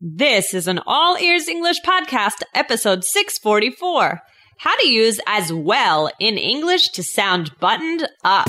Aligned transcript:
This 0.00 0.54
is 0.54 0.68
an 0.68 0.78
All 0.86 1.18
Ears 1.18 1.48
English 1.48 1.78
podcast, 1.84 2.44
episode 2.54 3.02
644. 3.02 4.22
How 4.58 4.76
to 4.76 4.86
use 4.86 5.18
as 5.26 5.52
well 5.52 6.08
in 6.20 6.38
English 6.38 6.90
to 6.90 7.02
sound 7.02 7.50
buttoned 7.58 8.08
up. 8.22 8.48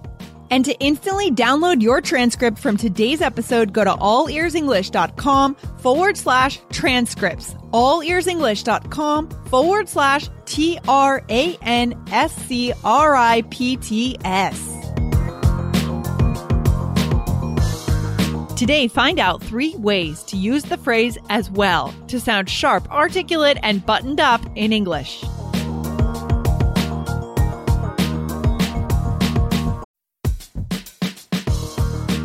And 0.51 0.65
to 0.65 0.77
instantly 0.79 1.31
download 1.31 1.81
your 1.81 2.01
transcript 2.01 2.59
from 2.59 2.75
today's 2.75 3.21
episode, 3.21 3.71
go 3.71 3.85
to 3.85 3.91
allearsenglish.com 3.91 5.55
forward 5.55 6.17
slash 6.17 6.59
transcripts. 6.69 7.55
Allearsenglish.com 7.71 9.29
forward 9.45 9.87
slash 9.87 10.29
T 10.45 10.77
R 10.89 11.23
A 11.29 11.57
N 11.61 11.97
S 12.11 12.35
C 12.35 12.73
R 12.83 13.15
I 13.15 13.43
P 13.43 13.77
T 13.77 14.17
S. 14.25 14.67
Today, 18.57 18.87
find 18.87 19.19
out 19.19 19.41
three 19.41 19.73
ways 19.77 20.21
to 20.23 20.37
use 20.37 20.63
the 20.63 20.77
phrase 20.77 21.17
as 21.29 21.49
well 21.49 21.91
to 22.09 22.19
sound 22.19 22.47
sharp, 22.47 22.91
articulate, 22.91 23.57
and 23.63 23.83
buttoned 23.83 24.19
up 24.19 24.41
in 24.55 24.71
English. 24.71 25.23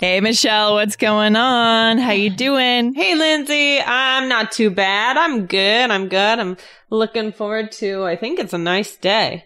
Hey 0.00 0.20
Michelle, 0.20 0.74
what's 0.74 0.96
going 0.96 1.36
on? 1.36 1.98
How 1.98 2.10
you 2.10 2.28
doing? 2.28 2.94
Hey, 2.94 3.14
Lindsay. 3.14 3.78
I'm 3.80 4.28
not 4.28 4.50
too 4.50 4.68
bad. 4.68 5.16
I'm 5.16 5.46
good. 5.46 5.88
I'm 5.88 6.08
good. 6.08 6.40
I'm 6.40 6.56
looking 6.90 7.30
forward 7.30 7.70
to, 7.72 8.02
I 8.02 8.16
think 8.16 8.40
it's 8.40 8.52
a 8.52 8.58
nice 8.58 8.96
day. 8.96 9.44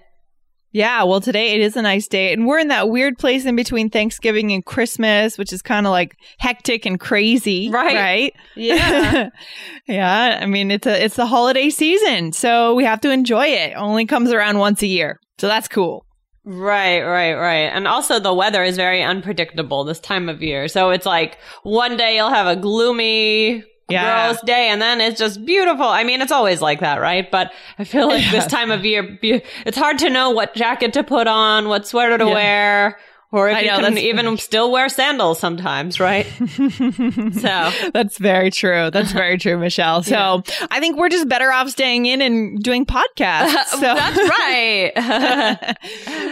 Yeah, 0.72 1.02
well 1.02 1.20
today 1.20 1.50
it 1.54 1.60
is 1.60 1.76
a 1.76 1.82
nice 1.82 2.08
day 2.08 2.32
and 2.32 2.46
we're 2.46 2.58
in 2.58 2.68
that 2.68 2.88
weird 2.88 3.18
place 3.18 3.44
in 3.44 3.56
between 3.56 3.90
Thanksgiving 3.90 4.50
and 4.52 4.64
Christmas, 4.64 5.36
which 5.36 5.52
is 5.52 5.60
kind 5.60 5.86
of 5.86 5.90
like 5.90 6.16
hectic 6.38 6.86
and 6.86 6.98
crazy, 6.98 7.68
Right. 7.68 7.94
Right? 7.94 8.34
Yeah. 8.56 9.28
yeah, 9.86 10.38
I 10.40 10.46
mean 10.46 10.70
it's 10.70 10.86
a 10.86 11.04
it's 11.04 11.16
the 11.16 11.26
holiday 11.26 11.68
season, 11.68 12.32
so 12.32 12.74
we 12.74 12.84
have 12.84 13.00
to 13.02 13.10
enjoy 13.10 13.46
it. 13.48 13.74
Only 13.76 14.06
comes 14.06 14.30
around 14.32 14.58
once 14.58 14.80
a 14.82 14.86
year. 14.86 15.20
So 15.38 15.46
that's 15.46 15.68
cool. 15.68 16.06
Right, 16.50 17.02
right, 17.02 17.34
right. 17.34 17.68
And 17.74 17.86
also 17.86 18.18
the 18.18 18.32
weather 18.32 18.62
is 18.62 18.76
very 18.76 19.02
unpredictable 19.02 19.84
this 19.84 20.00
time 20.00 20.30
of 20.30 20.42
year. 20.42 20.66
So 20.68 20.88
it's 20.90 21.04
like 21.04 21.36
one 21.62 21.98
day 21.98 22.16
you'll 22.16 22.30
have 22.30 22.46
a 22.46 22.56
gloomy, 22.56 23.64
Yeah. 23.90 24.28
gross 24.28 24.40
day 24.42 24.70
and 24.70 24.80
then 24.80 25.02
it's 25.02 25.18
just 25.18 25.44
beautiful. 25.44 25.84
I 25.86 26.04
mean, 26.04 26.22
it's 26.22 26.32
always 26.32 26.62
like 26.62 26.80
that, 26.80 27.02
right? 27.02 27.30
But 27.30 27.52
I 27.78 27.84
feel 27.84 28.08
like 28.08 28.30
this 28.30 28.46
time 28.46 28.70
of 28.70 28.82
year, 28.86 29.18
it's 29.22 29.76
hard 29.76 29.98
to 29.98 30.08
know 30.08 30.30
what 30.30 30.54
jacket 30.54 30.94
to 30.94 31.04
put 31.04 31.26
on, 31.26 31.68
what 31.68 31.86
sweater 31.86 32.16
to 32.16 32.24
Yeah. 32.24 32.32
wear, 32.34 32.98
or 33.30 33.50
if 33.50 33.56
I 33.58 33.60
you 33.60 33.66
know, 33.66 33.80
can 33.80 33.98
even 33.98 34.38
still 34.38 34.72
wear 34.72 34.88
sandals 34.88 35.38
sometimes, 35.38 36.00
right? 36.00 36.24
so 36.48 37.70
That's 37.92 38.16
very 38.16 38.50
true. 38.50 38.90
That's 38.90 39.12
very 39.12 39.36
true, 39.36 39.58
Michelle. 39.58 40.02
So 40.02 40.42
I 40.70 40.80
think 40.80 40.96
we're 40.96 41.10
just 41.10 41.28
better 41.28 41.52
off 41.52 41.68
staying 41.68 42.06
in 42.06 42.22
and 42.22 42.58
doing 42.62 42.86
podcasts. 42.86 43.66
So. 43.68 43.80
that's 43.80 44.16
right. 44.30 44.92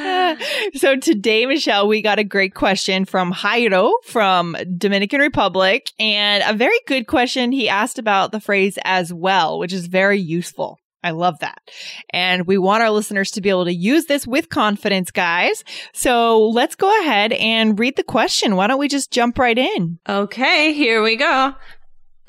so 0.75 0.97
today, 0.97 1.47
Michelle, 1.47 1.89
we 1.89 2.03
got 2.03 2.19
a 2.19 2.25
great 2.25 2.55
question 2.55 3.05
from 3.05 3.33
Jairo 3.33 3.93
from 4.05 4.57
Dominican 4.77 5.21
Republic 5.21 5.91
and 5.99 6.43
a 6.47 6.57
very 6.57 6.79
good 6.87 7.07
question. 7.07 7.53
He 7.53 7.69
asked 7.69 7.99
about 7.99 8.33
the 8.33 8.41
phrase 8.41 8.79
as 8.85 9.13
well, 9.13 9.59
which 9.59 9.73
is 9.73 9.87
very 9.87 10.19
useful. 10.19 10.79
I 11.03 11.13
love 11.13 11.39
that. 11.39 11.61
And 12.11 12.47
we 12.49 12.59
want 12.59 12.83
our 12.83 12.91
listeners 12.91 13.31
to 13.33 13.41
be 13.41 13.49
able 13.49 13.67
to 13.67 13.75
use 13.75 14.07
this 14.07 14.27
with 14.27 14.49
confidence, 14.49 15.13
guys. 15.13 15.63
So 15.93 16.49
let's 16.49 16.75
go 16.75 17.01
ahead 17.01 17.33
and 17.33 17.79
read 17.79 17.97
the 17.97 18.03
question. 18.03 18.57
Why 18.57 18.67
don't 18.67 18.81
we 18.81 18.89
just 18.89 19.13
jump 19.13 19.39
right 19.39 19.57
in? 19.57 20.01
Okay, 20.09 20.73
here 20.73 21.03
we 21.03 21.15
go. 21.17 21.55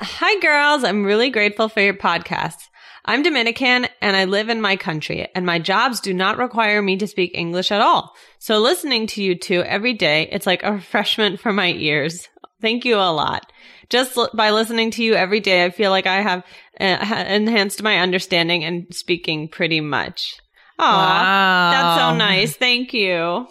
Hi, 0.00 0.40
girls. 0.40 0.84
I'm 0.84 1.02
really 1.02 1.30
grateful 1.30 1.68
for 1.68 1.80
your 1.80 1.94
podcast. 1.94 2.68
I'm 3.08 3.22
Dominican 3.22 3.88
and 4.02 4.14
I 4.14 4.26
live 4.26 4.50
in 4.50 4.60
my 4.60 4.76
country, 4.76 5.26
and 5.34 5.46
my 5.46 5.58
jobs 5.58 5.98
do 6.00 6.12
not 6.12 6.36
require 6.36 6.82
me 6.82 6.98
to 6.98 7.06
speak 7.06 7.30
English 7.32 7.72
at 7.72 7.80
all. 7.80 8.14
So 8.38 8.58
listening 8.58 9.06
to 9.06 9.22
you 9.22 9.34
two 9.34 9.62
every 9.62 9.94
day, 9.94 10.28
it's 10.30 10.46
like 10.46 10.62
a 10.62 10.72
refreshment 10.80 11.40
for 11.40 11.50
my 11.50 11.72
ears. 11.72 12.28
Thank 12.60 12.84
you 12.84 12.96
a 12.96 13.10
lot. 13.10 13.50
Just 13.88 14.14
l- 14.18 14.28
by 14.34 14.50
listening 14.50 14.90
to 14.90 15.02
you 15.02 15.14
every 15.14 15.40
day, 15.40 15.64
I 15.64 15.70
feel 15.70 15.90
like 15.90 16.06
I 16.06 16.20
have 16.20 16.44
uh, 16.78 17.24
enhanced 17.28 17.82
my 17.82 17.98
understanding 17.98 18.62
and 18.62 18.86
speaking 18.94 19.48
pretty 19.48 19.80
much. 19.80 20.36
Aw, 20.78 21.70
that's 21.70 21.96
so 21.96 22.14
nice. 22.14 22.56
Thank 22.56 22.92
you. 22.92 23.48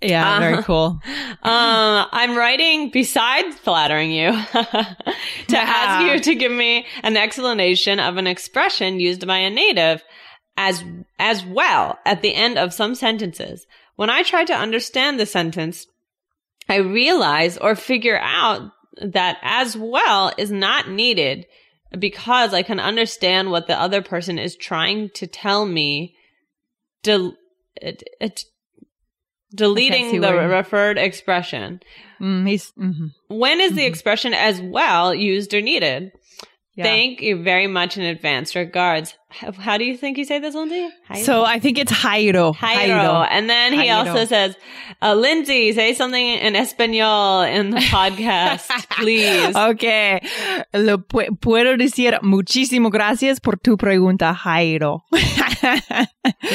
Yeah, 0.00 0.36
Uh, 0.36 0.40
very 0.40 0.62
cool. 0.62 1.00
Um, 1.42 2.06
I'm 2.12 2.36
writing 2.36 2.90
besides 2.90 3.56
flattering 3.58 4.10
you 4.10 4.30
to 4.52 5.56
ask 5.56 6.04
you 6.06 6.20
to 6.20 6.34
give 6.34 6.52
me 6.52 6.86
an 7.02 7.16
explanation 7.16 8.00
of 8.00 8.16
an 8.16 8.26
expression 8.26 9.00
used 9.00 9.26
by 9.26 9.38
a 9.38 9.50
native 9.50 10.02
as 10.56 10.84
as 11.18 11.44
well 11.44 11.98
at 12.04 12.22
the 12.22 12.34
end 12.34 12.58
of 12.58 12.74
some 12.74 12.94
sentences. 12.94 13.66
When 13.96 14.10
I 14.10 14.22
try 14.22 14.44
to 14.44 14.54
understand 14.54 15.18
the 15.18 15.26
sentence, 15.26 15.86
I 16.68 16.76
realize 16.76 17.56
or 17.56 17.74
figure 17.74 18.18
out 18.18 18.70
that 19.00 19.38
as 19.42 19.76
well 19.76 20.32
is 20.36 20.50
not 20.50 20.90
needed 20.90 21.46
because 21.98 22.52
I 22.52 22.62
can 22.62 22.80
understand 22.80 23.50
what 23.50 23.66
the 23.66 23.80
other 23.80 24.02
person 24.02 24.38
is 24.38 24.56
trying 24.56 25.10
to 25.14 25.26
tell 25.26 25.64
me. 25.64 26.14
Del- 27.02 27.36
it, 27.76 28.02
it, 28.20 28.40
see 28.40 28.48
deleting 29.54 30.20
the 30.20 30.32
referred 30.34 30.98
expression. 30.98 31.80
Mm, 32.20 32.48
he's, 32.48 32.72
mhm. 32.78 33.12
When 33.28 33.60
is 33.60 33.74
the 33.74 33.82
Mhm. 33.82 33.88
expression 33.88 34.34
as 34.34 34.60
well 34.60 35.14
used 35.14 35.54
or 35.54 35.60
needed? 35.60 36.12
Yeah. 36.74 36.84
Thank 36.84 37.20
you 37.22 37.42
very 37.42 37.66
much 37.66 37.96
in 37.96 38.04
advance. 38.04 38.54
Regards. 38.54 39.14
How, 39.30 39.50
how 39.52 39.78
do 39.78 39.84
you 39.84 39.96
think 39.96 40.16
you 40.16 40.24
say 40.24 40.38
this, 40.38 40.54
Lindsay? 40.54 40.88
So 41.24 41.42
I 41.44 41.58
think 41.58 41.76
it's 41.76 41.90
Jairo. 41.92 42.54
Jairo. 42.54 43.26
And 43.28 43.50
then 43.50 43.72
he 43.72 43.90
also 43.90 44.24
says, 44.24 44.54
uh, 45.02 45.14
Lindsay, 45.14 45.72
say 45.72 45.92
something 45.92 46.24
in 46.24 46.54
Espanol 46.54 47.42
in 47.42 47.70
the 47.70 47.78
podcast, 47.90 48.68
please. 48.90 49.56
Okay. 49.56 50.20
Lo 50.72 50.98
pu- 50.98 51.34
puedo 51.40 51.76
decir 51.76 52.20
muchísimo 52.22 52.90
gracias 52.92 53.40
por 53.40 53.56
tu 53.56 53.76
pregunta, 53.76 54.32
Jairo. 54.32 55.00
I 55.68 56.06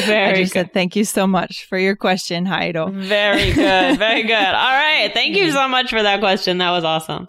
Very 0.05 0.41
just 0.41 0.53
good. 0.53 0.59
said 0.67 0.73
thank 0.73 0.95
you 0.95 1.05
so 1.05 1.27
much 1.27 1.65
for 1.65 1.77
your 1.77 1.95
question, 1.95 2.45
Jairo. 2.45 2.91
Very 2.93 3.51
good. 3.53 3.97
Very 3.99 4.23
good. 4.23 4.33
All 4.33 4.71
right. 4.71 5.11
Thank 5.13 5.35
you 5.35 5.51
so 5.51 5.67
much 5.67 5.89
for 5.89 6.01
that 6.01 6.19
question. 6.19 6.57
That 6.59 6.71
was 6.71 6.83
awesome. 6.83 7.27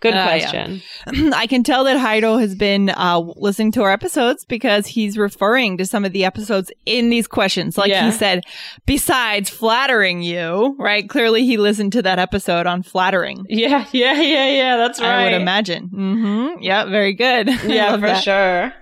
Good 0.00 0.12
Uh, 0.12 0.16
yeah. 0.16 0.50
question. 0.50 1.32
I 1.34 1.46
can 1.46 1.62
tell 1.62 1.84
that 1.84 1.96
Jairo 1.96 2.38
has 2.38 2.54
been 2.54 2.90
uh, 2.90 3.20
listening 3.36 3.72
to 3.72 3.82
our 3.84 3.90
episodes 3.90 4.44
because 4.44 4.86
he's 4.86 5.16
referring 5.16 5.78
to 5.78 5.86
some 5.86 6.04
of 6.04 6.12
the 6.12 6.26
episodes 6.26 6.70
in 6.84 7.08
these 7.08 7.26
questions. 7.26 7.78
Like 7.78 7.88
Yeah. 7.88 8.04
he 8.06 8.12
said, 8.12 8.44
besides 8.84 9.48
flattering 9.48 10.20
you, 10.22 10.76
right? 10.78 11.08
Clearly 11.08 11.46
he 11.46 11.56
listened 11.56 11.92
to 11.92 12.02
that 12.02 12.18
episode 12.18 12.66
on 12.66 12.82
flattering. 12.82 13.46
Yeah, 13.48 13.86
yeah, 13.92 14.20
yeah, 14.20 14.46
yeah. 14.48 14.76
That's 14.76 15.00
right. 15.00 15.08
I 15.08 15.24
would 15.24 15.40
imagine. 15.40 15.84
hmm 15.88 16.48
Yeah, 16.60 16.84
very 16.84 17.14
good. 17.14 17.48
Yeah, 17.64 17.94
for 17.94 18.00
that. 18.02 18.22
sure. 18.22 18.74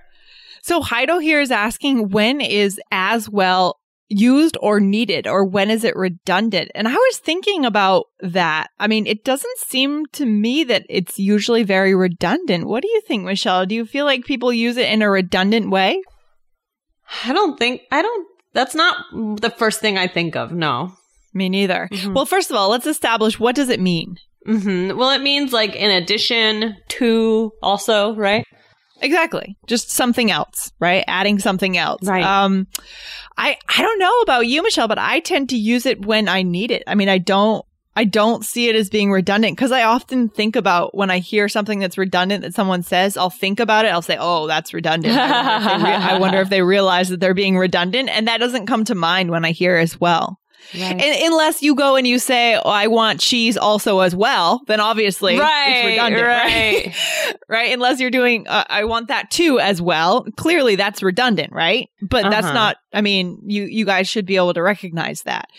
So 0.63 0.81
Jairo 0.81 1.21
here 1.21 1.41
is 1.41 1.51
asking 1.51 2.09
when 2.09 2.39
is 2.39 2.79
as 2.89 3.29
well 3.29 3.79
used 4.07 4.55
or 4.61 4.79
needed 4.79 5.27
or 5.27 5.43
when 5.43 5.69
is 5.69 5.83
it 5.83 5.93
redundant? 5.95 6.71
And 6.73 6.87
I 6.87 6.93
was 6.93 7.17
thinking 7.17 7.65
about 7.65 8.05
that. 8.21 8.67
I 8.79 8.87
mean, 8.87 9.05
it 9.05 9.25
doesn't 9.25 9.57
seem 9.59 10.05
to 10.13 10.25
me 10.25 10.63
that 10.63 10.85
it's 10.89 11.19
usually 11.19 11.63
very 11.63 11.93
redundant. 11.93 12.65
What 12.67 12.81
do 12.81 12.87
you 12.87 13.01
think, 13.01 13.25
Michelle? 13.25 13.65
Do 13.65 13.75
you 13.75 13.85
feel 13.85 14.05
like 14.05 14.23
people 14.23 14.53
use 14.53 14.77
it 14.77 14.89
in 14.89 15.01
a 15.01 15.09
redundant 15.09 15.69
way? 15.69 16.01
I 17.25 17.33
don't 17.33 17.59
think 17.59 17.81
I 17.91 18.01
don't. 18.01 18.27
That's 18.53 18.73
not 18.75 18.95
the 19.41 19.49
first 19.49 19.81
thing 19.81 19.97
I 19.97 20.07
think 20.07 20.37
of. 20.37 20.53
No. 20.53 20.93
Me 21.33 21.49
neither. 21.49 21.89
Mhm. 21.91 22.13
Well, 22.13 22.25
first 22.25 22.51
of 22.51 22.55
all, 22.55 22.69
let's 22.69 22.87
establish 22.87 23.37
what 23.37 23.55
does 23.55 23.67
it 23.69 23.81
mean? 23.81 24.15
hmm 24.45 24.95
Well, 24.95 25.09
it 25.11 25.21
means 25.21 25.51
like 25.51 25.75
in 25.75 25.89
addition 25.91 26.77
to 26.99 27.51
also, 27.61 28.15
right? 28.15 28.45
Exactly. 29.03 29.57
Just 29.67 29.91
something 29.91 30.31
else, 30.31 30.71
right? 30.79 31.03
Adding 31.07 31.39
something 31.39 31.77
else. 31.77 32.03
Right. 32.03 32.23
Um, 32.23 32.67
I, 33.37 33.57
I 33.67 33.81
don't 33.81 33.99
know 33.99 34.21
about 34.21 34.47
you, 34.47 34.63
Michelle, 34.63 34.87
but 34.87 34.97
I 34.97 35.19
tend 35.19 35.49
to 35.49 35.57
use 35.57 35.85
it 35.85 36.05
when 36.05 36.27
I 36.27 36.41
need 36.41 36.71
it. 36.71 36.83
I 36.87 36.95
mean, 36.95 37.09
I 37.09 37.17
don't, 37.17 37.65
I 37.95 38.05
don't 38.05 38.43
see 38.43 38.69
it 38.69 38.75
as 38.75 38.89
being 38.89 39.11
redundant 39.11 39.55
because 39.55 39.71
I 39.71 39.83
often 39.83 40.29
think 40.29 40.55
about 40.55 40.95
when 40.95 41.11
I 41.11 41.19
hear 41.19 41.47
something 41.47 41.79
that's 41.79 41.97
redundant 41.97 42.43
that 42.43 42.55
someone 42.55 42.81
says, 42.81 43.17
I'll 43.17 43.29
think 43.29 43.59
about 43.59 43.85
it. 43.85 43.89
I'll 43.89 44.01
say, 44.01 44.17
Oh, 44.19 44.47
that's 44.47 44.73
redundant. 44.73 45.15
I 45.15 45.67
wonder, 45.67 45.75
if 45.75 45.83
they, 45.83 45.93
I 45.93 46.17
wonder 46.19 46.41
if 46.41 46.49
they 46.49 46.61
realize 46.63 47.09
that 47.09 47.19
they're 47.19 47.35
being 47.35 47.57
redundant. 47.57 48.09
And 48.09 48.27
that 48.27 48.39
doesn't 48.39 48.67
come 48.67 48.85
to 48.85 48.95
mind 48.95 49.29
when 49.29 49.45
I 49.45 49.51
hear 49.51 49.75
as 49.75 49.99
well. 49.99 50.39
Right. 50.73 50.99
And, 51.01 51.01
unless 51.31 51.61
you 51.61 51.75
go 51.75 51.95
and 51.95 52.07
you 52.07 52.19
say, 52.19 52.55
oh, 52.55 52.69
I 52.69 52.87
want 52.87 53.19
cheese 53.19 53.57
also 53.57 53.99
as 53.99 54.15
well, 54.15 54.61
then 54.67 54.79
obviously 54.79 55.37
right. 55.37 55.67
it's 55.69 55.85
redundant, 55.87 56.25
right? 56.27 56.85
right. 56.87 57.37
right? 57.47 57.71
Unless 57.73 57.99
you're 57.99 58.09
doing, 58.11 58.47
uh, 58.47 58.63
I 58.69 58.85
want 58.85 59.07
that 59.09 59.29
too 59.31 59.59
as 59.59 59.81
well. 59.81 60.25
Clearly, 60.37 60.75
that's 60.75 61.03
redundant, 61.03 61.53
right? 61.53 61.89
But 62.01 62.29
that's 62.29 62.45
Uh-huh. 62.45 62.53
not. 62.53 62.77
I 62.93 63.01
mean, 63.01 63.39
you 63.45 63.63
you 63.63 63.85
guys 63.85 64.07
should 64.07 64.25
be 64.25 64.35
able 64.35 64.53
to 64.53 64.61
recognize 64.61 65.21
that. 65.23 65.49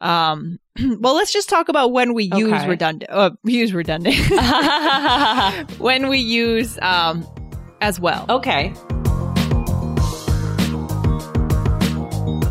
Um, 0.00 0.58
well, 1.00 1.14
let's 1.14 1.32
just 1.32 1.48
talk 1.48 1.68
about 1.68 1.92
when 1.92 2.14
we 2.14 2.24
use 2.34 2.66
redundant. 2.66 3.10
Uh, 3.10 3.30
use 3.44 3.72
redundant 3.72 4.16
when 5.78 6.08
we 6.08 6.18
use 6.18 6.78
um 6.82 7.26
as 7.80 8.00
well. 8.00 8.26
okay. 8.28 8.72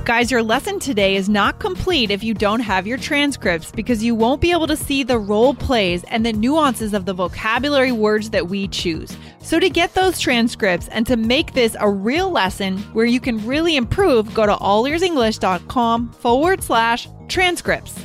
Guys, 0.05 0.29
your 0.29 0.43
lesson 0.43 0.79
today 0.79 1.15
is 1.15 1.29
not 1.29 1.59
complete 1.59 2.11
if 2.11 2.25
you 2.25 2.33
don't 2.33 2.59
have 2.59 2.85
your 2.85 2.97
transcripts 2.97 3.71
because 3.71 4.03
you 4.03 4.13
won't 4.13 4.41
be 4.41 4.51
able 4.51 4.67
to 4.67 4.75
see 4.75 5.01
the 5.01 5.17
role 5.17 5.53
plays 5.53 6.03
and 6.09 6.25
the 6.25 6.33
nuances 6.33 6.93
of 6.93 7.05
the 7.05 7.13
vocabulary 7.13 7.93
words 7.93 8.29
that 8.31 8.49
we 8.49 8.67
choose. 8.67 9.15
So, 9.39 9.61
to 9.61 9.69
get 9.69 9.93
those 9.93 10.19
transcripts 10.19 10.89
and 10.89 11.07
to 11.07 11.15
make 11.15 11.53
this 11.53 11.77
a 11.79 11.89
real 11.89 12.29
lesson 12.29 12.79
where 12.91 13.05
you 13.05 13.21
can 13.21 13.47
really 13.47 13.77
improve, 13.77 14.33
go 14.33 14.45
to 14.45 14.55
allearsenglish.com 14.55 16.11
forward 16.11 16.61
slash 16.61 17.07
transcripts. 17.29 17.97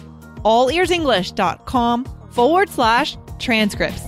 Allearsenglish.com 0.44 2.04
forward 2.30 2.68
slash 2.68 3.16
transcripts. 3.40 4.07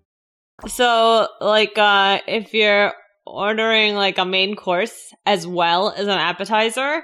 So, 0.67 1.27
like, 1.39 1.77
uh, 1.77 2.19
if 2.27 2.53
you're 2.53 2.93
ordering 3.25 3.95
like 3.95 4.17
a 4.17 4.25
main 4.25 4.55
course 4.55 5.13
as 5.25 5.47
well 5.47 5.89
as 5.91 6.07
an 6.07 6.17
appetizer, 6.17 7.03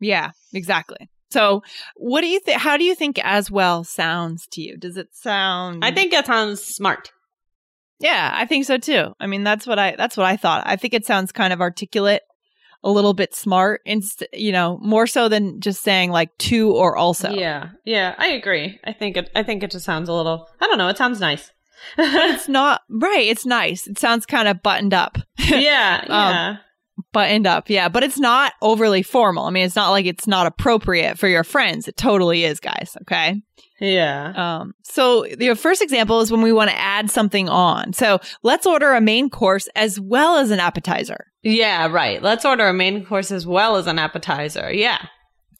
Yeah, 0.00 0.30
exactly. 0.52 1.08
So, 1.30 1.62
what 1.96 2.20
do 2.20 2.28
you 2.28 2.40
think? 2.40 2.60
How 2.60 2.76
do 2.76 2.84
you 2.84 2.94
think 2.94 3.18
as 3.24 3.50
well 3.50 3.82
sounds 3.84 4.46
to 4.52 4.60
you? 4.60 4.76
Does 4.76 4.96
it 4.96 5.08
sound? 5.12 5.84
I 5.84 5.90
think 5.90 6.12
that 6.12 6.26
sounds 6.26 6.62
smart. 6.62 7.10
Yeah, 8.00 8.30
I 8.34 8.46
think 8.46 8.66
so 8.66 8.76
too. 8.78 9.14
I 9.18 9.26
mean, 9.26 9.44
that's 9.44 9.66
what 9.66 9.78
I 9.78 9.96
that's 9.96 10.16
what 10.16 10.26
I 10.26 10.36
thought. 10.36 10.62
I 10.66 10.76
think 10.76 10.94
it 10.94 11.06
sounds 11.06 11.32
kind 11.32 11.52
of 11.52 11.60
articulate, 11.60 12.22
a 12.82 12.90
little 12.90 13.14
bit 13.14 13.34
smart, 13.34 13.80
inst- 13.84 14.26
you 14.32 14.52
know, 14.52 14.78
more 14.82 15.06
so 15.06 15.28
than 15.28 15.60
just 15.60 15.82
saying 15.82 16.10
like 16.10 16.36
to 16.38 16.72
or 16.72 16.96
also. 16.96 17.30
Yeah, 17.30 17.70
yeah, 17.84 18.14
I 18.18 18.28
agree. 18.28 18.78
I 18.84 18.92
think 18.92 19.16
it. 19.16 19.30
I 19.34 19.42
think 19.42 19.62
it 19.62 19.70
just 19.70 19.86
sounds 19.86 20.08
a 20.08 20.12
little. 20.12 20.46
I 20.60 20.66
don't 20.66 20.78
know. 20.78 20.88
It 20.88 20.98
sounds 20.98 21.18
nice. 21.20 21.50
It's 21.98 22.48
not 22.48 22.82
right. 22.88 23.26
It's 23.26 23.46
nice. 23.46 23.86
It 23.86 23.98
sounds 23.98 24.26
kind 24.26 24.48
of 24.48 24.62
buttoned 24.62 24.94
up. 24.94 25.18
yeah, 25.38 26.00
Um, 26.02 26.08
yeah. 26.08 26.56
buttoned 27.12 27.46
up, 27.46 27.68
yeah, 27.70 27.88
but 27.88 28.02
it's 28.02 28.18
not 28.18 28.52
overly 28.62 29.02
formal. 29.02 29.44
I 29.44 29.50
mean, 29.50 29.64
it's 29.64 29.76
not 29.76 29.90
like 29.90 30.06
it's 30.06 30.26
not 30.26 30.46
appropriate 30.46 31.18
for 31.18 31.28
your 31.28 31.44
friends. 31.44 31.88
It 31.88 31.96
totally 31.96 32.44
is, 32.44 32.60
guys. 32.60 32.96
Okay. 33.02 33.42
yeah. 33.80 34.32
Um, 34.60 34.74
so 34.82 35.26
the 35.36 35.54
first 35.54 35.82
example 35.82 36.20
is 36.20 36.30
when 36.30 36.42
we 36.42 36.52
want 36.52 36.70
to 36.70 36.78
add 36.78 37.10
something 37.10 37.48
on. 37.48 37.92
So 37.92 38.20
let's 38.42 38.66
order 38.66 38.92
a 38.92 39.00
main 39.00 39.28
course 39.30 39.68
as 39.74 39.98
well 40.00 40.36
as 40.38 40.50
an 40.50 40.60
appetizer. 40.60 41.26
Yeah, 41.42 41.88
right. 41.88 42.22
Let's 42.22 42.44
order 42.44 42.66
a 42.68 42.72
main 42.72 43.04
course 43.04 43.30
as 43.30 43.46
well 43.46 43.76
as 43.76 43.86
an 43.86 43.98
appetizer. 43.98 44.72
Yeah. 44.72 44.98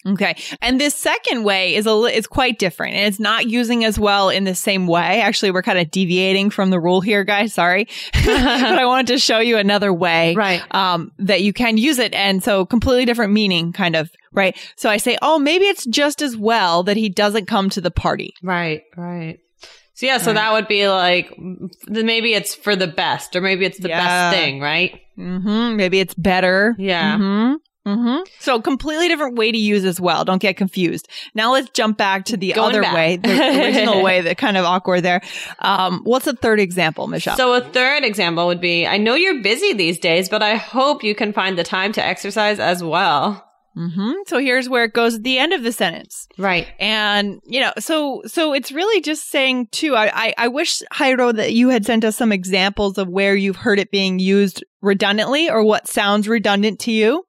Okay. 0.06 0.36
And 0.60 0.80
this 0.80 0.94
second 0.94 1.44
way 1.44 1.74
is 1.74 1.86
a 1.86 1.92
is 2.04 2.26
quite 2.26 2.58
different 2.58 2.94
and 2.94 3.06
it's 3.06 3.18
not 3.20 3.46
using 3.48 3.84
as 3.84 3.98
well 3.98 4.28
in 4.28 4.44
the 4.44 4.54
same 4.54 4.86
way. 4.86 5.20
Actually, 5.22 5.50
we're 5.50 5.62
kind 5.62 5.78
of 5.78 5.90
deviating 5.90 6.50
from 6.50 6.70
the 6.70 6.78
rule 6.78 7.00
here, 7.00 7.24
guys. 7.24 7.54
Sorry. 7.54 7.88
but 8.12 8.28
I 8.28 8.84
wanted 8.84 9.06
to 9.08 9.18
show 9.18 9.38
you 9.38 9.56
another 9.56 9.92
way. 9.92 10.34
Right. 10.34 10.62
Um, 10.74 11.12
that 11.18 11.42
you 11.42 11.52
can 11.52 11.78
use 11.78 11.98
it. 11.98 12.12
And 12.14 12.42
so 12.44 12.66
completely 12.66 13.04
different 13.06 13.32
meaning 13.32 13.72
kind 13.72 13.96
of, 13.96 14.10
right? 14.32 14.56
So 14.76 14.90
I 14.90 14.98
say, 14.98 15.16
oh, 15.22 15.38
maybe 15.38 15.64
it's 15.66 15.86
just 15.86 16.20
as 16.20 16.36
well 16.36 16.82
that 16.82 16.96
he 16.96 17.08
doesn't 17.08 17.46
come 17.46 17.70
to 17.70 17.80
the 17.80 17.90
party. 17.90 18.34
Right, 18.42 18.82
right. 18.96 19.38
So 19.94 20.06
yeah, 20.06 20.18
so 20.18 20.26
Right. 20.32 20.34
that 20.34 20.52
would 20.52 20.66
be 20.68 20.88
like 20.88 21.32
maybe 21.88 22.34
it's 22.34 22.54
for 22.54 22.74
the 22.76 22.88
best, 22.88 23.36
or 23.36 23.40
maybe 23.40 23.64
it's 23.64 23.78
the 23.78 23.88
Yeah. 23.88 24.30
best 24.30 24.36
thing, 24.36 24.60
right? 24.60 25.00
Mm-hmm. 25.16 25.76
Maybe 25.76 26.00
it's 26.00 26.14
better. 26.14 26.74
Yeah. 26.78 27.16
Mm-hmm. 27.16 27.54
Mm-hmm. 27.86 28.22
So 28.38 28.60
completely 28.60 29.08
different 29.08 29.36
way 29.36 29.52
to 29.52 29.58
use 29.58 29.84
as 29.84 30.00
well. 30.00 30.24
Don't 30.24 30.40
get 30.40 30.56
confused. 30.56 31.08
Now 31.34 31.52
let's 31.52 31.68
jump 31.70 31.98
back 31.98 32.24
to 32.26 32.36
the 32.36 32.52
Going 32.52 32.70
other 32.70 32.82
back. 32.82 32.94
way, 32.94 33.16
the 33.16 33.28
original 33.62 34.02
way 34.02 34.22
that 34.22 34.38
kind 34.38 34.56
of 34.56 34.64
awkward 34.64 35.02
there. 35.02 35.20
Um, 35.58 36.00
what's 36.04 36.26
a 36.26 36.34
third 36.34 36.60
example, 36.60 37.06
Michelle? 37.08 37.36
So 37.36 37.52
a 37.52 37.60
third 37.60 38.04
example 38.04 38.46
would 38.46 38.60
be, 38.60 38.86
I 38.86 38.96
know 38.96 39.14
you're 39.14 39.42
busy 39.42 39.74
these 39.74 39.98
days, 39.98 40.28
but 40.28 40.42
I 40.42 40.56
hope 40.56 41.04
you 41.04 41.14
can 41.14 41.32
find 41.32 41.58
the 41.58 41.64
time 41.64 41.92
to 41.92 42.04
exercise 42.04 42.58
as 42.58 42.82
well. 42.82 43.44
Mm-hmm. 43.76 44.12
So 44.26 44.38
here's 44.38 44.68
where 44.68 44.84
it 44.84 44.92
goes 44.92 45.16
at 45.16 45.24
the 45.24 45.38
end 45.38 45.52
of 45.52 45.62
the 45.62 45.72
sentence. 45.72 46.28
Right. 46.38 46.68
And, 46.78 47.40
you 47.44 47.60
know, 47.60 47.72
so, 47.78 48.22
so 48.26 48.52
it's 48.52 48.70
really 48.70 49.00
just 49.00 49.28
saying 49.30 49.68
too, 49.72 49.96
I, 49.96 50.26
I, 50.26 50.34
I 50.38 50.48
wish, 50.48 50.80
Jairo, 50.92 51.34
that 51.34 51.52
you 51.52 51.70
had 51.70 51.84
sent 51.84 52.04
us 52.04 52.16
some 52.16 52.30
examples 52.30 52.98
of 52.98 53.08
where 53.08 53.34
you've 53.34 53.56
heard 53.56 53.80
it 53.80 53.90
being 53.90 54.18
used 54.20 54.64
redundantly 54.84 55.50
or 55.50 55.64
what 55.64 55.88
sounds 55.88 56.28
redundant 56.28 56.80
to 56.80 56.92
you. 56.92 57.24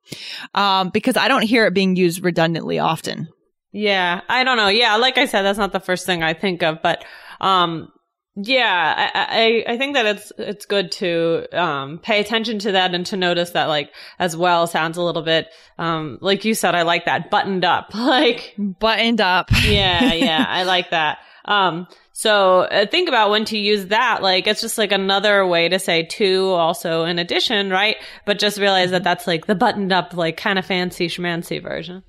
Um, 0.54 0.90
because 0.90 1.18
I 1.18 1.28
don't 1.28 1.42
hear 1.44 1.66
it 1.66 1.74
being 1.74 1.96
used 1.96 2.24
redundantly 2.24 2.80
often. 2.80 3.30
Yeah. 3.72 4.22
I 4.30 4.44
don't 4.44 4.58
know. 4.58 4.68
Yeah. 4.68 4.96
Like 4.98 5.18
I 5.18 5.26
said, 5.26 5.42
that's 5.44 5.58
not 5.58 5.72
the 5.74 5.80
first 5.80 6.06
thing 6.06 6.24
I 6.24 6.34
think 6.34 6.64
of, 6.64 6.82
but, 6.82 7.04
um, 7.42 7.92
yeah, 8.38 9.12
I, 9.14 9.64
I, 9.68 9.74
I 9.74 9.78
think 9.78 9.96
that 9.96 10.06
it's, 10.06 10.32
it's 10.38 10.66
good 10.66 10.92
to, 10.94 11.48
um, 11.54 12.00
pay 12.00 12.20
attention 12.20 12.60
to 12.60 12.74
that 12.74 12.94
and 12.94 13.06
to 13.06 13.16
notice 13.18 13.52
that 13.52 13.66
like 13.70 13.92
as 14.20 14.36
well 14.36 14.68
sounds 14.68 14.98
a 14.98 15.02
little 15.02 15.22
bit, 15.22 15.48
um, 15.78 16.18
like 16.22 16.44
you 16.44 16.54
said, 16.54 16.76
I 16.76 16.82
like 16.82 17.06
that 17.06 17.32
buttoned 17.32 17.64
up. 17.64 17.92
Like, 17.96 18.54
Buttoned 18.58 19.22
up. 19.22 19.50
yeah, 19.64 20.14
yeah, 20.14 20.46
I 20.50 20.64
like 20.64 20.90
that. 20.90 21.20
Um, 21.46 21.88
so 22.12 22.62
uh, 22.62 22.86
think 22.88 23.08
about 23.08 23.30
when 23.30 23.46
to 23.46 23.58
use 23.58 23.88
that. 23.88 24.22
Like, 24.22 24.48
it's 24.48 24.62
just 24.62 24.78
like 24.78 24.92
another 24.92 25.46
way 25.46 25.70
to 25.70 25.80
say 25.80 26.04
to, 26.04 26.48
also 26.50 27.04
in 27.04 27.20
addition, 27.20 27.70
right? 27.70 27.98
But 28.26 28.40
just 28.40 28.60
realize 28.60 28.92
that 28.92 29.04
that's 29.04 29.28
like 29.28 29.46
the 29.46 29.56
buttoned 29.56 29.92
up, 29.92 30.14
like 30.14 30.38
kind 30.38 30.58
of 30.58 30.66
fancy 30.66 31.08
schmancy 31.08 31.62
version. 31.62 32.04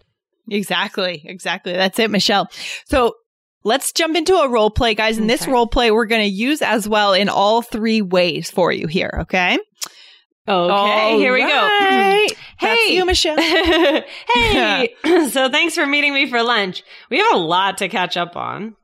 Exactly. 0.50 1.22
Exactly. 1.24 1.72
That's 1.72 1.98
it, 1.98 2.10
Michelle. 2.10 2.48
So 2.86 3.14
let's 3.64 3.92
jump 3.92 4.16
into 4.16 4.34
a 4.34 4.48
role 4.48 4.70
play, 4.70 4.94
guys. 4.94 5.18
And 5.18 5.28
this 5.28 5.46
role 5.46 5.66
play 5.66 5.90
we're 5.90 6.06
going 6.06 6.22
to 6.22 6.34
use 6.34 6.62
as 6.62 6.88
well 6.88 7.12
in 7.12 7.28
all 7.28 7.62
three 7.62 8.00
ways 8.00 8.50
for 8.50 8.72
you 8.72 8.86
here. 8.86 9.10
Okay. 9.22 9.58
Okay, 10.48 11.16
here 11.18 11.32
we 11.32 11.40
go. 11.40 11.48
That's 12.60 12.80
Hey. 12.80 12.94
you, 12.94 13.04
Michelle. 13.04 13.36
hey, 14.34 14.94
so 15.30 15.48
thanks 15.50 15.74
for 15.74 15.84
meeting 15.86 16.14
me 16.14 16.30
for 16.30 16.42
lunch. 16.42 16.84
We 17.10 17.18
have 17.18 17.34
a 17.34 17.38
lot 17.38 17.78
to 17.78 17.88
catch 17.88 18.16
up 18.16 18.36
on. 18.36 18.76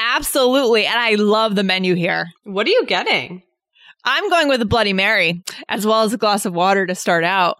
Absolutely. 0.00 0.86
And 0.86 0.98
I 0.98 1.14
love 1.16 1.54
the 1.54 1.62
menu 1.62 1.94
here. 1.94 2.26
What 2.44 2.66
are 2.66 2.70
you 2.70 2.86
getting? 2.86 3.42
I'm 4.04 4.30
going 4.30 4.48
with 4.48 4.62
a 4.62 4.66
Bloody 4.66 4.94
Mary 4.94 5.42
as 5.68 5.86
well 5.86 6.02
as 6.02 6.14
a 6.14 6.18
glass 6.18 6.46
of 6.46 6.54
water 6.54 6.86
to 6.86 6.94
start 6.94 7.22
out. 7.22 7.58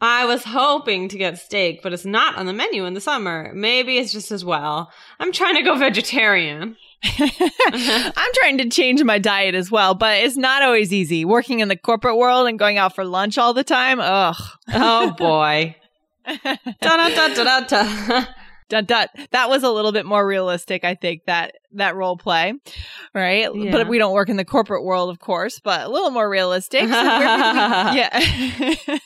I 0.00 0.24
was 0.26 0.44
hoping 0.44 1.08
to 1.08 1.18
get 1.18 1.38
steak, 1.38 1.82
but 1.82 1.92
it's 1.92 2.04
not 2.04 2.36
on 2.36 2.46
the 2.46 2.52
menu 2.52 2.84
in 2.84 2.94
the 2.94 3.00
summer. 3.00 3.52
Maybe 3.54 3.98
it's 3.98 4.12
just 4.12 4.32
as 4.32 4.44
well. 4.44 4.90
I'm 5.20 5.32
trying 5.32 5.56
to 5.56 5.62
go 5.62 5.76
vegetarian. 5.76 6.76
I'm 7.04 8.32
trying 8.34 8.58
to 8.58 8.68
change 8.68 9.02
my 9.04 9.18
diet 9.18 9.54
as 9.54 9.70
well, 9.70 9.94
but 9.94 10.18
it's 10.18 10.36
not 10.36 10.62
always 10.62 10.92
easy. 10.92 11.24
Working 11.24 11.60
in 11.60 11.68
the 11.68 11.76
corporate 11.76 12.16
world 12.16 12.48
and 12.48 12.58
going 12.58 12.76
out 12.78 12.94
for 12.94 13.04
lunch 13.04 13.38
all 13.38 13.54
the 13.54 13.64
time. 13.64 14.00
Ugh. 14.00 14.36
Oh 14.72 15.12
boy. 15.12 15.76
Da-da-da-da-da-da. 16.82 18.24
Dun, 18.70 18.86
dun. 18.86 19.06
That 19.32 19.50
was 19.50 19.62
a 19.62 19.70
little 19.70 19.92
bit 19.92 20.06
more 20.06 20.26
realistic, 20.26 20.84
I 20.84 20.94
think, 20.94 21.26
that 21.26 21.56
that 21.72 21.96
role 21.96 22.16
play, 22.16 22.54
right? 23.14 23.48
Yeah. 23.54 23.70
But 23.72 23.88
we 23.88 23.98
don't 23.98 24.14
work 24.14 24.28
in 24.30 24.36
the 24.38 24.44
corporate 24.44 24.84
world, 24.84 25.10
of 25.10 25.18
course, 25.18 25.60
but 25.60 25.82
a 25.82 25.88
little 25.88 26.10
more 26.10 26.28
realistic. 26.30 26.82
So 26.82 26.88
where 26.88 27.20
we, 27.20 27.98
yeah. 28.88 28.98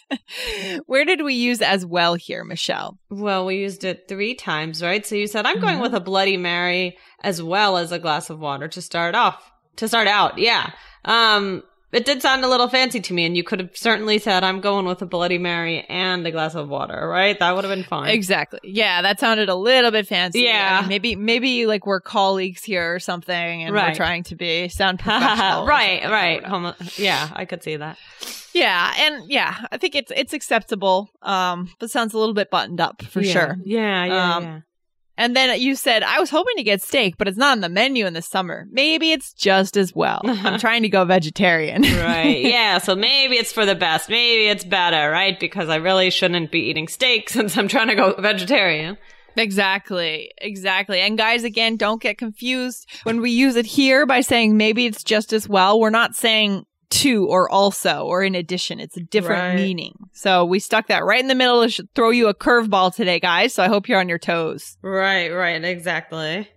where 0.87 1.05
did 1.05 1.23
we 1.23 1.35
use 1.35 1.61
as 1.61 1.85
well 1.85 2.15
here, 2.15 2.45
Michelle? 2.45 2.99
Well, 3.11 3.47
we 3.47 3.57
used 3.57 3.85
it 3.85 4.07
three 4.09 4.35
times, 4.35 4.83
right? 4.83 5.05
So 5.05 5.15
you 5.15 5.27
said 5.27 5.47
I'm 5.47 5.61
going 5.61 5.79
Mhm. 5.79 5.83
with 5.83 5.95
a 5.95 6.00
Bloody 6.00 6.37
Mary 6.37 6.97
as 7.25 7.43
well 7.43 7.77
as 7.77 7.91
a 7.93 7.99
glass 7.99 8.31
of 8.31 8.38
water 8.38 8.69
to 8.69 8.81
start 8.83 9.15
off. 9.15 9.50
To 9.77 9.88
start 9.88 10.09
out, 10.09 10.38
yeah. 10.38 10.71
Um, 11.05 11.62
it 11.92 12.04
did 12.04 12.21
sound 12.23 12.45
a 12.45 12.49
little 12.49 12.68
fancy 12.68 13.00
to 13.00 13.14
me, 13.14 13.25
and 13.25 13.37
you 13.37 13.42
could 13.42 13.61
have 13.61 13.71
certainly 13.76 14.18
said 14.18 14.45
I'm 14.45 14.61
going 14.61 14.85
with 14.87 15.00
a 15.02 15.07
Bloody 15.07 15.38
Mary 15.38 15.87
and 15.88 16.26
a 16.26 16.30
glass 16.30 16.54
of 16.54 16.68
water, 16.68 17.09
right? 17.09 17.38
That 17.38 17.54
would 17.54 17.64
have 17.64 17.75
been 17.75 17.85
fine. 17.85 18.11
Exactly. 18.11 18.61
Yeah, 18.62 19.02
that 19.02 19.18
sounded 19.21 19.49
a 19.49 19.54
little 19.54 19.90
bit 19.90 20.07
fancy. 20.07 20.40
Yeah. 20.42 20.78
I 20.78 20.80
mean, 20.83 20.88
maybe 20.88 21.16
maybe 21.16 21.66
like 21.66 21.87
we're 21.87 22.00
colleagues 22.00 22.62
here 22.64 22.95
or 22.95 22.99
something, 23.00 23.62
and 23.62 23.75
we're 23.75 23.95
trying 23.95 24.23
to 24.25 24.37
be 24.37 24.68
sound 24.68 24.99
professional. 25.00 25.66
right, 25.66 26.04
right. 26.04 26.45
Homo- 26.45 26.75
yeah, 26.97 27.28
I 27.33 27.45
could 27.47 27.62
see 27.62 27.76
that. 27.76 27.97
Yeah, 28.54 28.92
and 28.99 29.30
yeah, 29.30 29.57
I 29.71 29.76
think 29.78 29.95
it's 29.95 30.11
it's 30.14 30.33
acceptable. 30.33 31.11
Um, 31.23 31.71
but 31.78 31.90
sounds 31.90 32.12
a 32.14 32.18
little 32.18 32.35
bit 32.35 32.50
buttoned 32.50 32.80
up 32.80 33.02
for 33.02 33.21
Yeah. 33.21 33.33
sure. 33.33 33.57
Yeah, 33.64 34.04
yeah, 34.04 34.35
Um, 34.37 34.42
yeah. 34.45 34.61
And 35.19 35.35
then 35.35 35.61
you 35.61 35.75
said, 35.75 36.05
I 36.05 36.21
was 36.21 36.31
hoping 36.31 36.55
to 36.59 36.63
get 36.63 36.81
steak, 36.81 37.19
but 37.19 37.27
it's 37.27 37.37
not 37.37 37.51
on 37.51 37.61
the 37.61 37.69
menu 37.69 38.07
in 38.07 38.13
the 38.13 38.23
summer. 38.23 38.69
Maybe 38.71 39.11
it's 39.11 39.33
just 39.33 39.77
as 39.77 39.93
well. 39.93 40.21
I'm 40.23 40.31
uh-huh. 40.31 40.59
trying 40.59 40.83
to 40.83 40.89
go 40.89 41.05
vegetarian. 41.05 41.83
right. 41.83 42.41
Yeah. 42.41 42.79
So 42.79 42.95
maybe 42.95 43.35
it's 43.35 43.53
for 43.53 43.67
the 43.67 43.75
best. 43.75 44.09
Maybe 44.09 44.47
it's 44.47 44.63
better, 44.63 45.11
right? 45.11 45.39
Because 45.39 45.69
I 45.69 45.77
really 45.77 46.11
shouldn't 46.11 46.53
be 46.53 46.61
eating 46.61 46.87
steak 46.87 47.29
since 47.31 47.59
I'm 47.59 47.67
trying 47.67 47.89
to 47.89 47.97
go 47.97 48.15
vegetarian. 48.17 48.97
exactly. 49.37 50.31
Exactly. 50.39 51.01
And 51.01 51.19
guys, 51.19 51.43
again, 51.43 51.77
don't 51.77 52.01
get 52.01 52.17
confused. 52.17 52.89
When 53.03 53.21
we 53.21 53.33
use 53.33 53.57
it 53.57 53.67
here 53.67 54.07
by 54.07 54.21
saying 54.21 54.57
maybe 54.57 54.87
it's 54.87 55.03
just 55.03 55.33
as 55.33 55.49
well, 55.49 55.81
we're 55.81 55.91
not 55.91 56.15
saying 56.15 56.65
to 56.90 57.26
or 57.26 57.50
also 57.50 58.04
or 58.04 58.23
in 58.23 58.35
addition. 58.35 58.80
It's 58.80 58.97
a 58.97 59.00
different 59.02 59.40
Right. 59.42 59.54
meaning. 59.57 59.95
So 60.12 60.45
we 60.45 60.59
stuck 60.59 60.88
that 60.88 61.04
right 61.04 61.21
in 61.21 61.28
the 61.28 61.35
middle 61.35 61.68
to 61.68 61.88
throw 61.95 62.11
you 62.11 62.28
a 62.28 62.35
curveball 62.35 62.95
today, 62.95 63.21
guys. 63.21 63.54
So 63.54 63.62
I 63.62 63.68
hope 63.68 63.88
you're 63.88 64.00
on 64.00 64.09
your 64.09 64.18
toes. 64.18 64.76
Right, 64.83 65.28
right. 65.28 65.62
Exactly. 65.64 66.49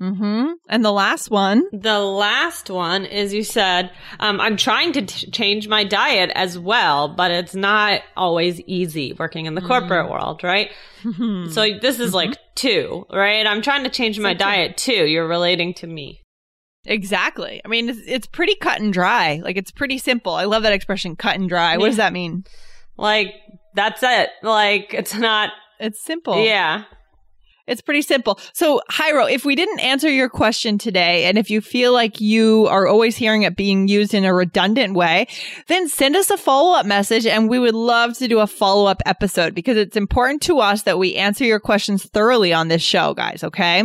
Mm-hmm. 0.00 0.48
And 0.68 0.84
the 0.84 0.92
last 0.92 1.30
one. 1.30 1.62
The 1.72 2.00
last 2.00 2.68
one 2.68 3.06
is 3.06 3.32
you 3.32 3.42
said, 3.42 3.90
um, 4.20 4.42
I'm 4.42 4.58
trying 4.58 4.92
to 4.92 5.02
t- 5.06 5.30
change 5.30 5.68
my 5.68 5.84
diet 5.84 6.30
as 6.34 6.58
well, 6.58 7.08
but 7.08 7.30
it's 7.30 7.54
not 7.54 8.02
always 8.14 8.60
easy 8.62 9.14
working 9.18 9.46
in 9.46 9.54
the 9.54 9.62
corporate 9.62 10.10
world, 10.10 10.42
right? 10.44 10.70
So 11.02 11.78
this 11.80 11.98
is 11.98 12.12
like 12.12 12.36
two, 12.56 13.06
right? 13.10 13.46
I'm 13.46 13.62
trying 13.62 13.84
to 13.84 13.90
change 13.90 14.18
my 14.18 14.34
diet 14.34 14.76
too. 14.76 15.06
You're 15.06 15.28
relating 15.28 15.72
to 15.74 15.86
me. 15.86 16.20
Exactly. 16.86 17.60
I 17.64 17.68
mean, 17.68 17.88
it's, 17.88 18.00
it's 18.06 18.26
pretty 18.26 18.54
cut 18.54 18.80
and 18.80 18.92
dry. 18.92 19.40
Like, 19.42 19.56
it's 19.56 19.70
pretty 19.70 19.98
simple. 19.98 20.32
I 20.34 20.44
love 20.44 20.62
that 20.62 20.72
expression, 20.72 21.16
cut 21.16 21.36
and 21.36 21.48
dry. 21.48 21.76
What 21.76 21.86
does 21.86 21.96
that 21.96 22.12
mean? 22.12 22.44
Like, 22.96 23.28
that's 23.74 24.02
it. 24.02 24.30
Like, 24.42 24.94
it's 24.94 25.14
not, 25.14 25.50
It's 25.78 26.02
simple. 26.02 26.42
yeah. 26.44 26.84
It's 27.66 27.80
pretty 27.80 28.02
simple. 28.02 28.38
So, 28.52 28.80
Jairo, 28.90 29.30
if 29.30 29.44
we 29.44 29.56
didn't 29.56 29.80
answer 29.80 30.08
your 30.08 30.28
question 30.28 30.78
today, 30.78 31.24
and 31.24 31.36
if 31.38 31.50
you 31.50 31.60
feel 31.60 31.92
like 31.92 32.20
you 32.20 32.66
are 32.68 32.86
always 32.86 33.16
hearing 33.16 33.42
it 33.42 33.56
being 33.56 33.88
used 33.88 34.14
in 34.14 34.24
a 34.24 34.32
redundant 34.32 34.94
way, 34.94 35.26
then 35.66 35.88
send 35.88 36.16
us 36.16 36.30
a 36.30 36.36
follow 36.36 36.74
up 36.74 36.86
message 36.86 37.26
and 37.26 37.48
we 37.48 37.58
would 37.58 37.74
love 37.74 38.16
to 38.18 38.28
do 38.28 38.40
a 38.40 38.46
follow 38.46 38.86
up 38.86 39.02
episode 39.06 39.54
because 39.54 39.76
it's 39.76 39.96
important 39.96 40.42
to 40.42 40.58
us 40.60 40.82
that 40.82 40.98
we 40.98 41.14
answer 41.16 41.44
your 41.44 41.60
questions 41.60 42.04
thoroughly 42.04 42.52
on 42.52 42.68
this 42.68 42.82
show, 42.82 43.14
guys. 43.14 43.42
Okay. 43.42 43.80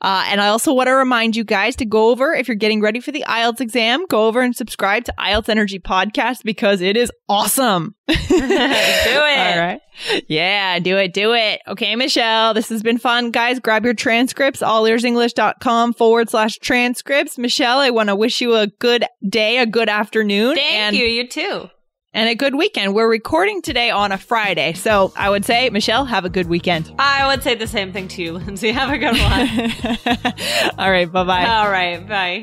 Uh, 0.00 0.24
and 0.28 0.40
I 0.40 0.48
also 0.48 0.72
want 0.72 0.88
to 0.88 0.94
remind 0.94 1.36
you 1.36 1.44
guys 1.44 1.76
to 1.76 1.84
go 1.84 2.10
over, 2.10 2.34
if 2.34 2.48
you're 2.48 2.54
getting 2.54 2.80
ready 2.80 3.00
for 3.00 3.12
the 3.12 3.24
IELTS 3.26 3.60
exam, 3.60 4.06
go 4.08 4.26
over 4.26 4.40
and 4.40 4.54
subscribe 4.54 5.04
to 5.04 5.14
IELTS 5.18 5.48
Energy 5.48 5.78
Podcast 5.78 6.42
because 6.44 6.80
it 6.80 6.96
is 6.96 7.10
awesome. 7.28 7.94
Do 8.08 8.14
it. 8.14 9.38
All 9.38 9.58
right. 9.58 9.80
Yeah, 10.26 10.78
do 10.78 10.96
it, 10.96 11.12
do 11.12 11.34
it. 11.34 11.60
Okay, 11.68 11.94
Michelle, 11.96 12.54
this 12.54 12.68
has 12.70 12.82
been 12.82 12.98
fun. 12.98 13.30
Guys, 13.30 13.60
grab 13.60 13.84
your 13.84 13.94
transcripts, 13.94 14.60
allearsenglish.com 14.60 15.92
forward 15.94 16.30
slash 16.30 16.58
transcripts. 16.58 17.38
Michelle, 17.38 17.78
I 17.78 17.90
want 17.90 18.08
to 18.08 18.16
wish 18.16 18.40
you 18.40 18.56
a 18.56 18.66
good 18.66 19.04
day, 19.28 19.58
a 19.58 19.66
good 19.66 19.88
afternoon. 19.88 20.56
Thank 20.56 20.72
and, 20.72 20.96
you. 20.96 21.04
You 21.04 21.28
too. 21.28 21.70
And 22.14 22.28
a 22.28 22.34
good 22.34 22.54
weekend. 22.54 22.94
We're 22.94 23.08
recording 23.08 23.62
today 23.62 23.90
on 23.90 24.12
a 24.12 24.18
Friday. 24.18 24.74
So 24.74 25.14
I 25.16 25.30
would 25.30 25.46
say, 25.46 25.70
Michelle, 25.70 26.04
have 26.04 26.26
a 26.26 26.28
good 26.28 26.46
weekend. 26.46 26.94
I 26.98 27.26
would 27.26 27.42
say 27.42 27.54
the 27.54 27.66
same 27.66 27.90
thing 27.92 28.08
to 28.08 28.22
you, 28.22 28.32
Lindsay. 28.32 28.70
Have 28.72 28.90
a 28.90 28.98
good 28.98 29.16
one. 29.16 30.34
All 30.78 30.90
right, 30.90 31.10
bye 31.10 31.24
bye. 31.24 31.46
All 31.46 31.70
right. 31.70 32.06
Bye. 32.06 32.42